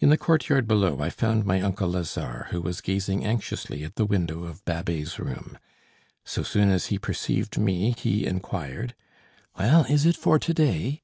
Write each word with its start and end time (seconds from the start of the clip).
In 0.00 0.10
the 0.10 0.18
courtyard 0.18 0.68
below, 0.68 1.00
I 1.00 1.08
found 1.08 1.46
my 1.46 1.62
uncle 1.62 1.88
Lazare, 1.88 2.48
who 2.50 2.60
was 2.60 2.82
gazing 2.82 3.24
anxiously 3.24 3.82
at 3.84 3.94
the 3.96 4.04
window 4.04 4.44
of 4.44 4.62
Babet's 4.66 5.18
room. 5.18 5.56
So 6.26 6.42
soon 6.42 6.68
as 6.68 6.88
he 6.88 6.98
perceived 6.98 7.56
me 7.56 7.92
he 7.96 8.26
inquired: 8.26 8.94
"Well, 9.58 9.86
is 9.88 10.04
it 10.04 10.16
for 10.16 10.38
to 10.38 10.52
day?" 10.52 11.00